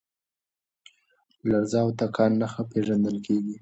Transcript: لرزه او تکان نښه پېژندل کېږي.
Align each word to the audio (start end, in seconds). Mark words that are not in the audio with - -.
لرزه 1.47 1.79
او 1.83 1.89
تکان 1.99 2.31
نښه 2.39 2.63
پېژندل 2.71 3.17
کېږي. 3.25 3.55